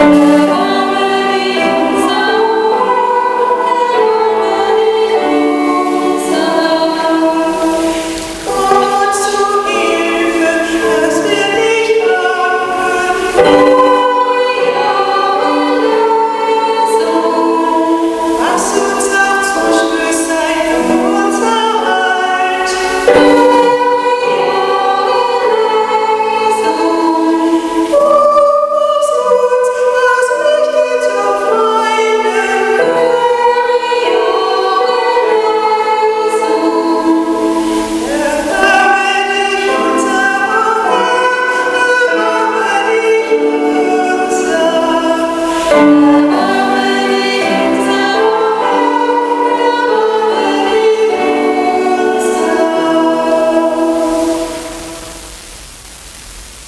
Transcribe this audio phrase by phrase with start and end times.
[0.00, 0.43] Música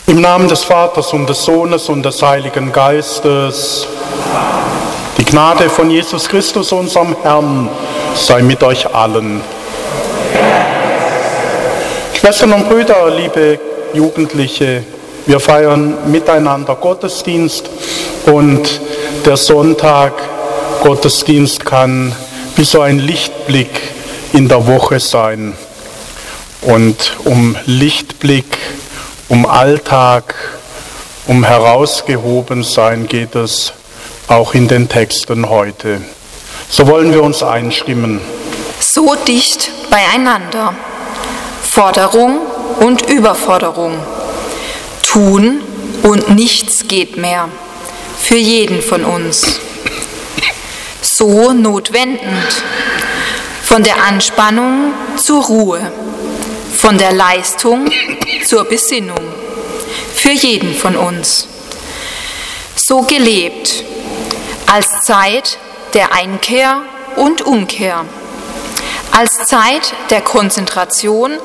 [0.09, 3.87] Im Namen des Vaters und des Sohnes und des Heiligen Geistes.
[5.19, 7.69] Die Gnade von Jesus Christus, unserem Herrn,
[8.15, 9.43] sei mit euch allen.
[12.15, 13.59] Schwestern und Brüder, liebe
[13.93, 14.84] Jugendliche,
[15.27, 17.69] wir feiern miteinander Gottesdienst
[18.27, 18.81] und
[19.26, 20.12] der Sonntag
[20.84, 22.14] Gottesdienst kann
[22.54, 23.70] wie so ein Lichtblick
[24.32, 25.54] in der Woche sein.
[26.62, 28.56] Und um Lichtblick
[29.28, 30.34] um Alltag,
[31.26, 33.72] um Herausgehobensein geht es
[34.28, 36.00] auch in den Texten heute.
[36.69, 38.20] So wollen wir uns einstimmen.
[38.78, 40.75] So dicht beieinander.
[41.62, 42.38] Forderung
[42.78, 43.94] und Überforderung.
[45.03, 45.62] Tun
[46.04, 47.48] und nichts geht mehr.
[48.28, 49.60] Für jeden von uns.
[51.00, 52.64] So notwendend.
[53.62, 55.92] Von der Anspannung zur Ruhe
[56.77, 57.91] von der Leistung
[58.45, 59.18] zur Besinnung
[60.15, 61.48] für jeden von uns.
[62.74, 63.84] So gelebt
[64.66, 65.59] als Zeit
[65.95, 66.83] der Einkehr
[67.16, 68.04] und Umkehr,
[69.10, 71.39] als Zeit der Konzentration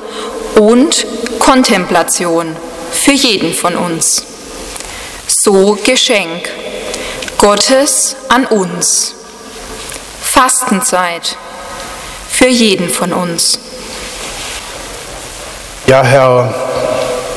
[0.54, 1.06] und
[1.38, 2.54] Kontemplation
[2.92, 4.24] für jeden von uns.
[5.26, 6.50] So Geschenk
[7.42, 9.16] Gottes an uns.
[10.20, 11.36] Fastenzeit
[12.28, 13.58] für jeden von uns.
[15.88, 16.54] Ja, Herr,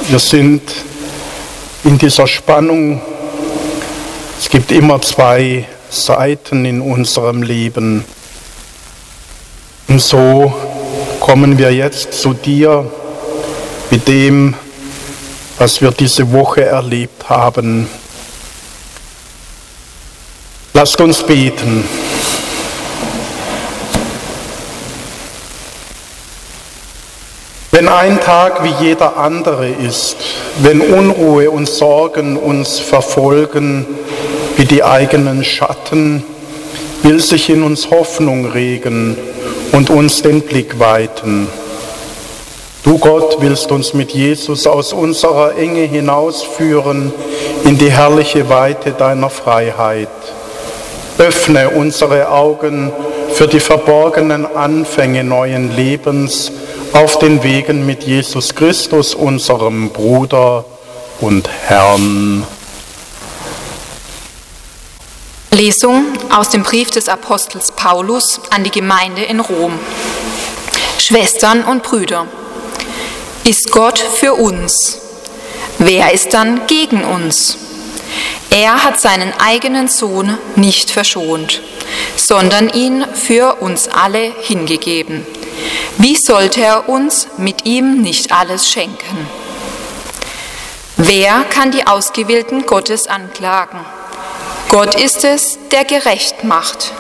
[0.08, 0.62] wir sind
[1.86, 3.02] in dieser Spannung.
[4.40, 8.06] Es gibt immer zwei Seiten in unserem Leben.
[9.88, 10.54] Und so
[11.20, 12.92] kommen wir jetzt zu dir
[13.90, 14.54] mit dem,
[15.58, 17.90] was wir diese Woche erlebt haben.
[20.76, 21.86] Lasst uns beten.
[27.72, 30.18] Wenn ein Tag wie jeder andere ist,
[30.60, 33.86] wenn Unruhe und Sorgen uns verfolgen
[34.58, 36.26] wie die eigenen Schatten,
[37.04, 39.16] will sich in uns Hoffnung regen
[39.72, 41.48] und uns den Blick weiten.
[42.84, 47.14] Du Gott willst uns mit Jesus aus unserer Enge hinausführen
[47.64, 50.10] in die herrliche Weite deiner Freiheit.
[51.18, 52.92] Öffne unsere Augen
[53.34, 56.52] für die verborgenen Anfänge neuen Lebens
[56.94, 60.66] auf den Wegen mit Jesus Christus, unserem Bruder
[61.22, 62.46] und Herrn.
[65.52, 69.80] Lesung aus dem Brief des Apostels Paulus an die Gemeinde in Rom.
[71.00, 72.28] Schwestern und Brüder,
[73.46, 75.00] ist Gott für uns?
[75.78, 77.58] Wer ist dann gegen uns?
[78.50, 81.62] Er hat seinen eigenen Sohn nicht verschont,
[82.16, 85.26] sondern ihn für uns alle hingegeben.
[85.98, 89.28] Wie sollte er uns mit ihm nicht alles schenken?
[90.98, 93.80] Wer kann die Ausgewählten Gottes anklagen?
[94.70, 96.92] Gott ist es, der gerecht macht.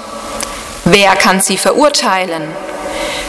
[0.83, 2.43] Wer kann sie verurteilen?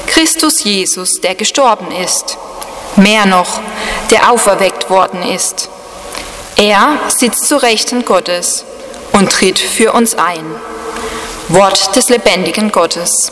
[0.07, 2.37] Christus Jesus, der gestorben ist.
[2.97, 3.61] Mehr noch,
[4.11, 5.69] der auferweckt worden ist.
[6.59, 8.65] Er sitzt zu Rechten Gottes
[9.13, 10.47] und tritt für uns ein.
[11.49, 13.31] Wort des lebendigen Gottes.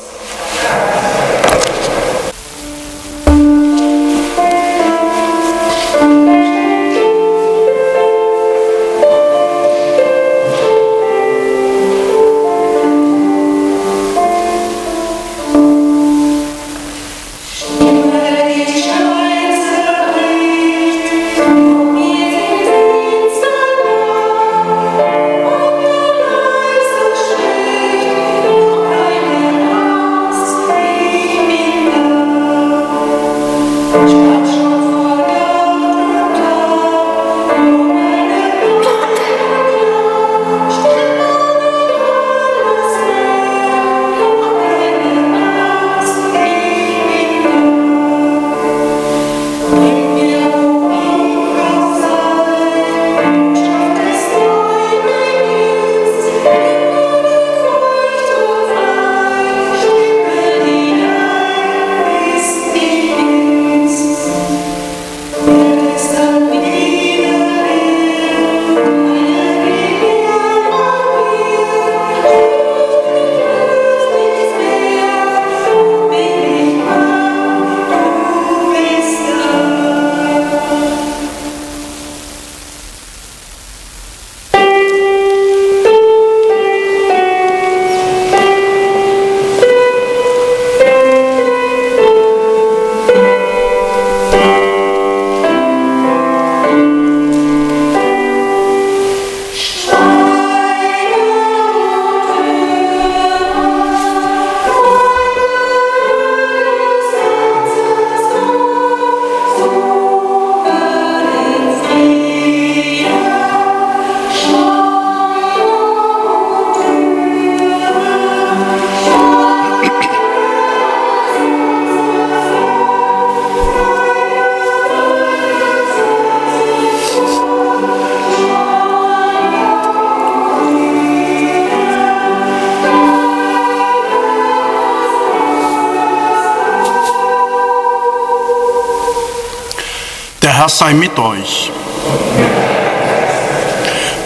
[140.65, 141.71] Herr sei mit euch.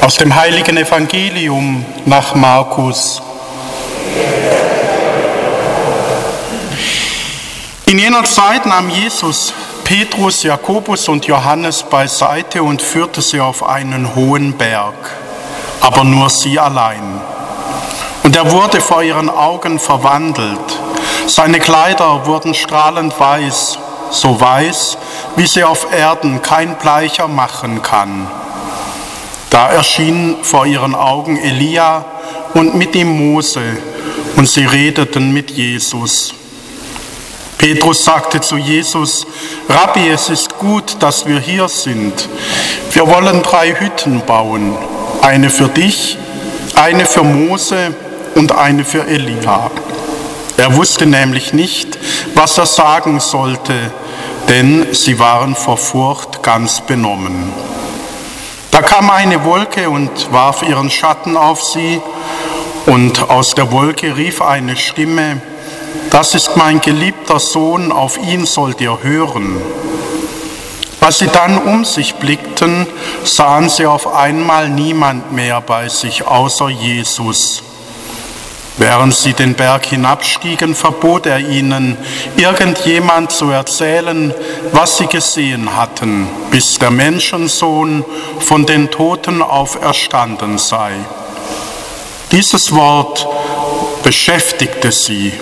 [0.00, 3.20] Aus dem heiligen Evangelium nach Markus.
[7.86, 9.52] In jener Zeit nahm Jesus
[9.82, 14.94] Petrus, Jakobus und Johannes beiseite und führte sie auf einen hohen Berg,
[15.80, 17.20] aber nur sie allein.
[18.22, 20.78] Und er wurde vor ihren Augen verwandelt.
[21.26, 24.98] Seine Kleider wurden strahlend weiß, so weiß,
[25.36, 28.28] wie sie auf Erden kein Bleicher machen kann.
[29.50, 32.04] Da erschien vor ihren Augen Elia
[32.54, 33.62] und mit ihm Mose,
[34.36, 36.34] und sie redeten mit Jesus.
[37.56, 39.26] Petrus sagte zu Jesus,
[39.68, 42.28] Rabbi, es ist gut, dass wir hier sind.
[42.92, 44.76] Wir wollen drei Hütten bauen,
[45.22, 46.16] eine für dich,
[46.76, 47.94] eine für Mose
[48.36, 49.70] und eine für Elia.
[50.58, 51.98] Er wusste nämlich nicht,
[52.34, 53.74] was er sagen sollte,
[54.48, 57.52] denn sie waren vor Furcht ganz benommen.
[58.72, 62.02] Da kam eine Wolke und warf ihren Schatten auf sie,
[62.86, 65.40] und aus der Wolke rief eine Stimme,
[66.10, 69.62] das ist mein geliebter Sohn, auf ihn sollt ihr hören.
[71.00, 72.88] Als sie dann um sich blickten,
[73.22, 77.62] sahen sie auf einmal niemand mehr bei sich außer Jesus.
[78.78, 81.96] Während sie den Berg hinabstiegen, verbot er ihnen,
[82.36, 84.32] irgendjemand zu erzählen,
[84.70, 88.04] was sie gesehen hatten, bis der Menschensohn
[88.38, 90.92] von den Toten auferstanden sei.
[92.30, 93.26] Dieses Wort
[94.04, 95.32] beschäftigte sie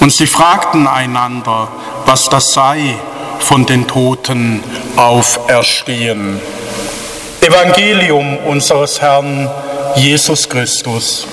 [0.00, 1.68] und sie fragten einander,
[2.06, 2.96] was das sei,
[3.38, 4.64] von den Toten
[4.96, 6.40] auferstehen.
[7.40, 9.48] Evangelium unseres Herrn
[9.94, 11.28] Jesus Christus.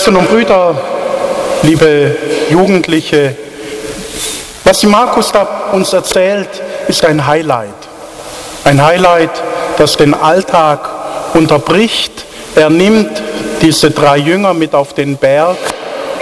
[0.00, 0.74] Schwestern und Brüder,
[1.60, 2.16] liebe
[2.48, 3.36] Jugendliche,
[4.64, 6.48] was Markus da uns erzählt,
[6.88, 7.74] ist ein Highlight.
[8.64, 9.42] Ein Highlight,
[9.76, 10.88] das den Alltag
[11.34, 12.12] unterbricht.
[12.54, 13.10] Er nimmt
[13.60, 15.58] diese drei Jünger mit auf den Berg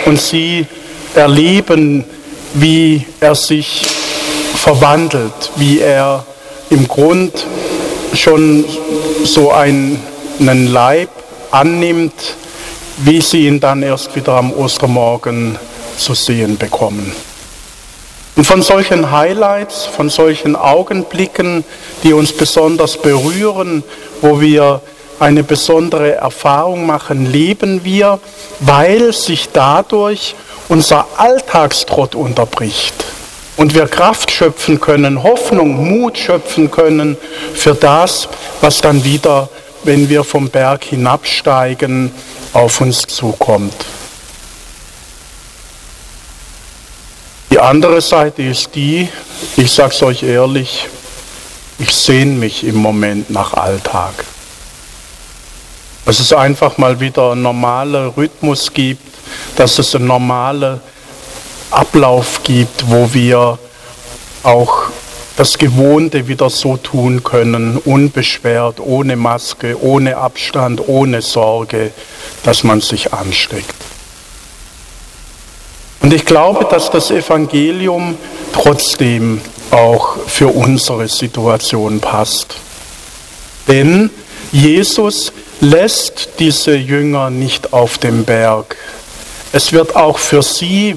[0.07, 0.67] und sie
[1.15, 2.05] erleben,
[2.55, 3.87] wie er sich
[4.57, 6.25] verwandelt, wie er
[6.71, 7.47] im Grund
[8.13, 8.65] schon
[9.23, 10.03] so einen
[10.73, 11.11] Leib
[11.53, 12.15] annimmt,
[12.99, 15.59] wie sie ihn dann erst wieder am Ostermorgen
[15.97, 17.13] zu sehen bekommen.
[18.37, 21.65] Und von solchen Highlights, von solchen Augenblicken,
[22.05, 23.83] die uns besonders berühren,
[24.21, 24.81] wo wir
[25.19, 28.21] eine besondere Erfahrung machen, leben wir,
[28.61, 30.37] weil sich dadurch
[30.69, 32.95] unser Alltagstrott unterbricht
[33.57, 37.17] und wir Kraft schöpfen können, Hoffnung, Mut schöpfen können
[37.55, 38.29] für das,
[38.61, 39.49] was dann wieder,
[39.85, 42.13] wenn wir vom Berg hinabsteigen,
[42.53, 43.75] auf uns zukommt.
[47.51, 49.09] Die andere Seite ist die,
[49.57, 50.87] ich sage es euch ehrlich,
[51.79, 54.13] ich sehne mich im Moment nach Alltag.
[56.05, 59.03] Dass es einfach mal wieder einen normalen Rhythmus gibt,
[59.57, 60.81] dass es einen normalen
[61.71, 63.59] Ablauf gibt, wo wir
[64.43, 64.91] auch
[65.39, 71.93] das Gewohnte wieder so tun können, unbeschwert, ohne Maske, ohne Abstand, ohne Sorge,
[72.43, 73.77] dass man sich ansteckt.
[76.01, 78.17] Und ich glaube, dass das Evangelium
[78.53, 79.41] trotzdem
[79.71, 82.57] auch für unsere Situation passt.
[83.69, 84.11] Denn
[84.51, 88.77] Jesus lässt diese Jünger nicht auf dem Berg.
[89.53, 90.97] Es wird auch für sie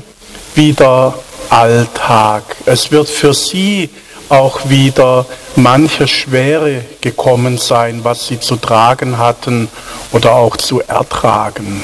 [0.55, 1.13] wieder
[1.49, 2.55] Alltag.
[2.65, 3.89] Es wird für sie
[4.31, 9.67] auch wieder manche Schwere gekommen sein, was sie zu tragen hatten
[10.11, 11.81] oder auch zu ertragen.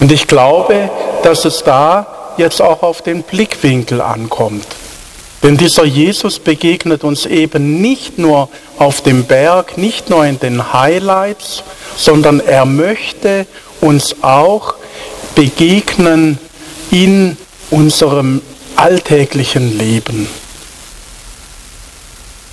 [0.00, 0.90] Und ich glaube,
[1.22, 2.06] dass es da
[2.38, 4.66] jetzt auch auf den Blickwinkel ankommt.
[5.42, 8.48] Denn dieser Jesus begegnet uns eben nicht nur
[8.78, 11.62] auf dem Berg, nicht nur in den Highlights,
[11.96, 13.46] sondern er möchte
[13.80, 14.74] uns auch
[15.34, 16.38] begegnen
[16.90, 17.36] in
[17.70, 18.40] unserem
[18.76, 20.26] alltäglichen Leben.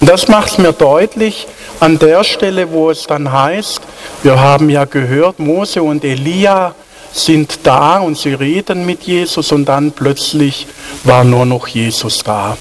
[0.06, 1.48] Das macht mir deutlich
[1.80, 3.80] an der Stelle, wo es dann heißt,
[4.22, 6.76] wir haben ja gehört, Mose und Elia
[7.14, 10.68] sind da und sie reden mit Jesus und dann plötzlich
[11.06, 12.58] war nur noch Jesus da.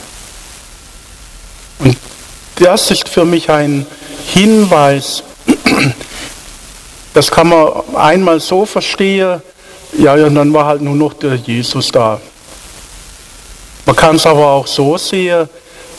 [1.80, 1.96] Und
[2.56, 3.86] das ist für mich ein
[4.28, 5.24] Hinweis,
[7.12, 9.42] das kann man einmal so verstehen,
[9.98, 12.20] ja, ja, dann war halt nur noch der Jesus da.
[13.84, 15.48] Man kann es aber auch so sehen,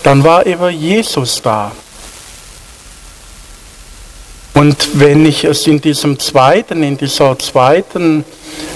[0.03, 1.71] dann war eben Jesus da.
[4.53, 8.23] Und wenn ich es in diesem zweiten, in dieser zweiten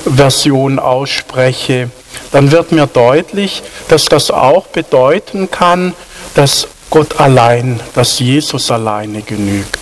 [0.05, 1.91] Version ausspreche,
[2.31, 5.93] dann wird mir deutlich, dass das auch bedeuten kann,
[6.33, 9.79] dass Gott allein, dass Jesus alleine genügt.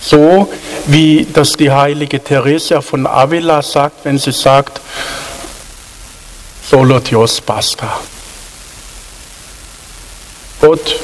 [0.00, 0.48] So
[0.86, 4.80] wie das die heilige Theresia von Avila sagt, wenn sie sagt,
[6.70, 8.00] solo Dios basta.
[10.66, 10.96] Gott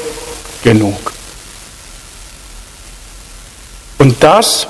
[0.61, 1.13] genug.
[3.97, 4.67] Und das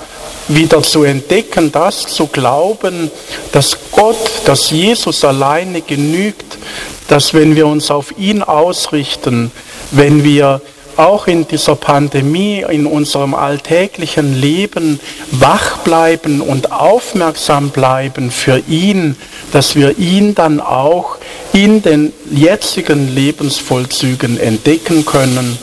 [0.48, 3.10] wieder zu entdecken, das zu glauben,
[3.52, 6.60] dass Gott, dass Jesus alleine genügt,
[7.08, 9.52] dass wenn wir uns auf ihn ausrichten,
[9.90, 10.62] wenn wir
[10.96, 15.00] auch in dieser Pandemie, in unserem alltäglichen Leben
[15.32, 19.16] wach bleiben und aufmerksam bleiben für ihn,
[19.52, 21.18] dass wir ihn dann auch
[21.54, 25.58] in den jetzigen Lebensvollzügen entdecken können,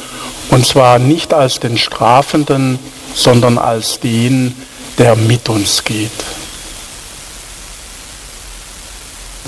[0.50, 2.78] und zwar nicht als den Strafenden,
[3.14, 4.54] sondern als den,
[4.98, 6.10] der mit uns geht.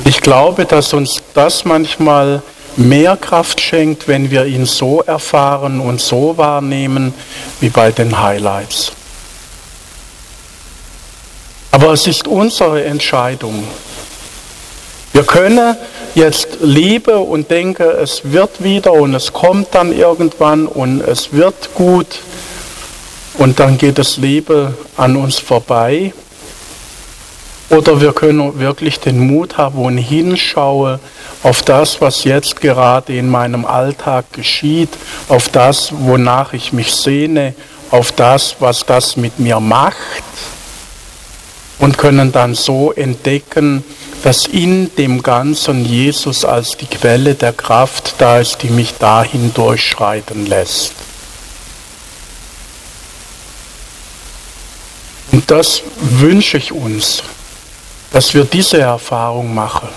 [0.05, 2.43] Ich glaube, dass uns das manchmal
[2.77, 7.15] mehr Kraft schenkt, wenn wir ihn so erfahren und so wahrnehmen
[7.61, 8.93] wie bei den Highlights.
[11.71, 13.65] Aber es ist unsere Entscheidung.
[15.13, 15.77] Wir können
[16.15, 21.75] jetzt liebe und denken, es wird wieder und es kommt dann irgendwann und es wird
[21.75, 22.21] gut
[23.39, 26.13] und dann geht das Leben an uns vorbei.
[27.71, 31.01] Oder wir können wirklich den Mut haben und hinschauen
[31.43, 34.91] auf das, was jetzt gerade in meinem Alltag geschieht,
[35.29, 37.55] auf das, wonach ich mich sehne,
[37.91, 39.97] auf das, was das mit mir macht
[41.79, 43.83] und können dann so entdecken,
[44.23, 49.53] dass in dem Ganzen Jesus als die Quelle der Kraft da ist, die mich dahin
[49.53, 50.93] durchschreiten lässt.
[55.33, 57.23] Und das wünsche ich uns,
[58.13, 59.89] dass wir diese Erfahrung machen,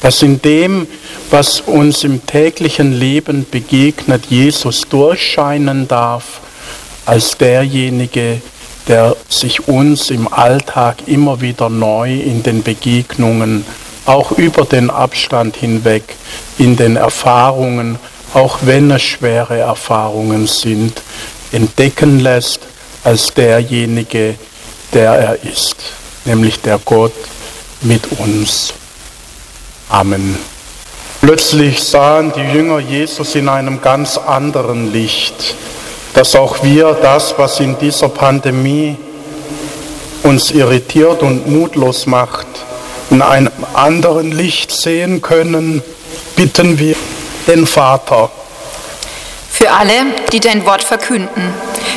[0.00, 0.86] dass in dem,
[1.30, 6.40] was uns im täglichen Leben begegnet, Jesus durchscheinen darf
[7.06, 8.40] als derjenige, der
[9.28, 13.64] sich uns im Alltag immer wieder neu in den Begegnungen,
[14.06, 16.16] auch über den Abstand hinweg,
[16.58, 17.98] in den Erfahrungen,
[18.34, 21.02] auch wenn es schwere Erfahrungen sind,
[21.52, 22.60] entdecken lässt
[23.04, 24.34] als derjenige,
[24.92, 25.76] der er ist,
[26.24, 27.12] nämlich der Gott
[27.82, 28.72] mit uns.
[29.88, 30.36] Amen.
[31.20, 35.54] Plötzlich sahen die Jünger Jesus in einem ganz anderen Licht,
[36.14, 38.96] dass auch wir das, was in dieser Pandemie
[40.22, 42.46] uns irritiert und mutlos macht,
[43.10, 45.82] in einem anderen Licht sehen können,
[46.36, 46.94] bitten wir
[47.46, 48.30] den Vater.
[49.50, 51.52] Für alle, die dein Wort verkünden,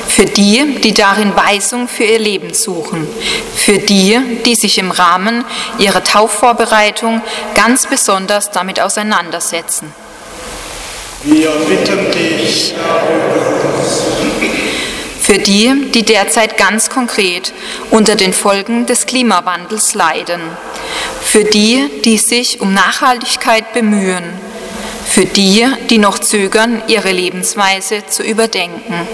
[0.07, 3.07] für die, die darin Weisung für ihr Leben suchen,
[3.55, 5.45] für die, die sich im Rahmen
[5.77, 7.21] ihrer Taufvorbereitung
[7.55, 9.93] ganz besonders damit auseinandersetzen.
[11.25, 12.73] Wir bitten dich,
[15.21, 17.53] für die, die derzeit ganz konkret
[17.91, 20.41] unter den Folgen des Klimawandels leiden,
[21.21, 24.25] für die, die sich um Nachhaltigkeit bemühen,
[25.05, 29.07] für die, die noch zögern, ihre Lebensweise zu überdenken.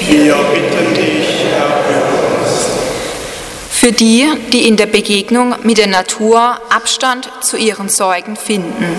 [0.00, 1.82] Wir bitten dich, Herr,
[3.70, 8.98] für die, die in der Begegnung mit der Natur Abstand zu ihren Sorgen finden.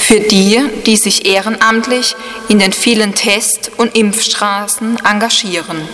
[0.00, 2.16] Für die, die sich ehrenamtlich
[2.48, 5.88] in den vielen Test- und Impfstraßen engagieren.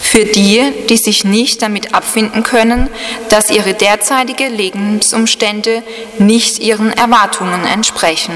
[0.00, 2.88] Für die, die sich nicht damit abfinden können,
[3.30, 5.82] dass ihre derzeitige Lebensumstände
[6.18, 8.34] nicht ihren Erwartungen entsprechen.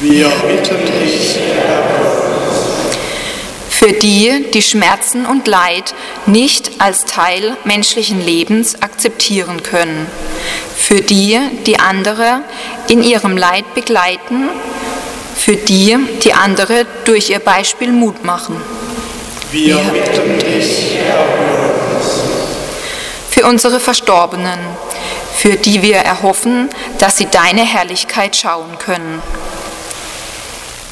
[0.00, 1.38] Wir bitten dich,
[3.80, 5.94] für die, die Schmerzen und Leid
[6.26, 10.06] nicht als Teil menschlichen Lebens akzeptieren können,
[10.76, 12.42] für die, die andere
[12.88, 14.50] in ihrem Leid begleiten,
[15.34, 18.60] für die, die andere durch ihr Beispiel Mut machen.
[19.50, 20.98] Wir bitten dich,
[23.30, 24.60] Für unsere Verstorbenen,
[25.34, 29.22] für die wir erhoffen, dass sie deine Herrlichkeit schauen können.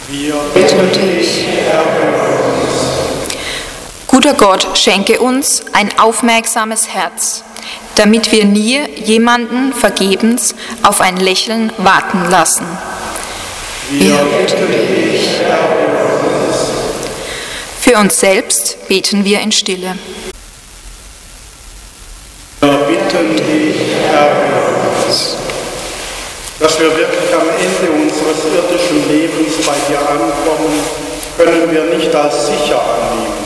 [0.09, 1.45] Wir bitten dich,
[4.19, 7.45] Guter Gott, schenke uns ein aufmerksames Herz,
[7.95, 12.67] damit wir nie jemanden vergebens auf ein Lächeln warten lassen.
[13.91, 15.29] Wir bitten dich,
[17.81, 19.97] Für uns selbst beten wir in Stille.
[22.61, 24.33] Wir bitten dich, Herr,
[26.59, 30.83] dass wir wirklich am Ende unseres irdischen Lebens bei dir ankommen,
[31.37, 33.38] können wir nicht als sicher annehmen.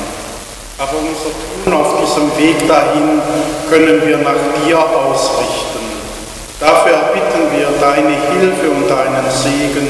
[0.83, 1.31] Aber unser
[1.63, 3.23] Tun auf diesem Weg dahin
[3.71, 4.35] können wir nach
[4.67, 5.79] dir ausrichten.
[6.59, 9.87] Dafür bitten wir deine Hilfe und deinen Segen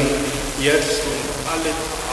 [0.61, 2.12] jetzt und alle Tage.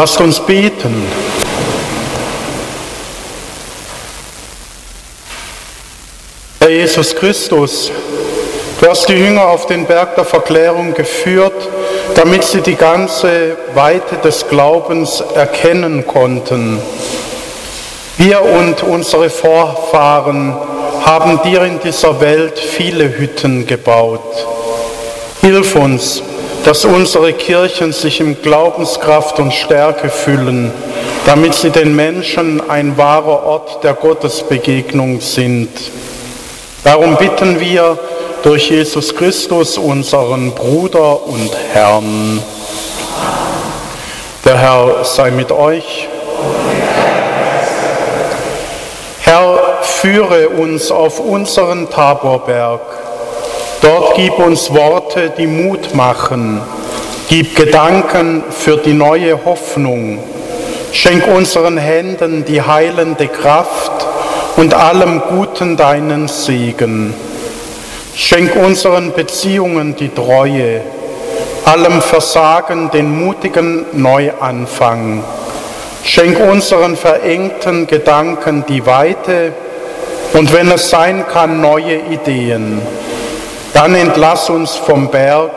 [0.00, 0.94] Lasst uns beten.
[6.58, 7.90] Herr Jesus Christus,
[8.80, 11.68] du hast die Jünger auf den Berg der Verklärung geführt,
[12.14, 16.80] damit sie die ganze Weite des Glaubens erkennen konnten.
[18.16, 20.56] Wir und unsere Vorfahren
[21.04, 24.46] haben dir in dieser Welt viele Hütten gebaut.
[25.42, 26.22] Hilf uns,
[26.64, 30.72] dass unsere Kirchen sich in Glaubenskraft und Stärke füllen,
[31.26, 35.70] damit sie den Menschen ein wahrer Ort der Gottesbegegnung sind.
[36.84, 37.98] Darum bitten wir
[38.42, 42.42] durch Jesus Christus, unseren Bruder und Herrn.
[44.44, 46.08] Der Herr sei mit euch.
[49.20, 52.80] Herr, führe uns auf unseren Taborberg
[53.82, 56.60] Dort gib uns Worte, die Mut machen.
[57.28, 60.18] Gib Gedanken für die neue Hoffnung.
[60.92, 63.92] Schenk unseren Händen die heilende Kraft
[64.56, 67.14] und allem Guten deinen Segen.
[68.14, 70.82] Schenk unseren Beziehungen die Treue,
[71.64, 75.22] allem Versagen den mutigen Neuanfang.
[76.04, 79.52] Schenk unseren verengten Gedanken die Weite
[80.32, 82.82] und wenn es sein kann, neue Ideen.
[83.72, 85.52] Dann entlass uns vom Berg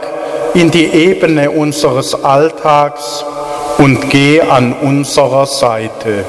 [0.54, 3.26] in die Ebene unseres Alltags
[3.78, 6.26] und geh an unserer Seite.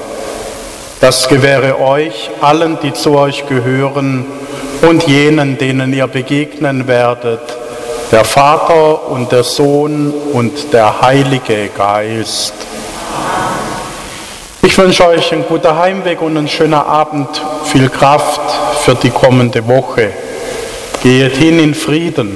[1.01, 4.25] Das gewähre euch, allen, die zu euch gehören
[4.88, 7.40] und jenen, denen ihr begegnen werdet,
[8.11, 12.55] der Vater und der Sohn und der Heilige Geist.
[14.62, 17.29] Ich wünsche euch einen guten Heimweg und einen schönen Abend,
[17.64, 18.40] viel Kraft
[18.81, 20.11] für die kommende Woche.
[21.05, 22.31] Geht hin in Frieden.